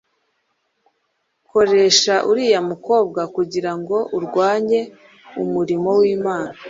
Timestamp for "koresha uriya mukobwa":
1.49-3.21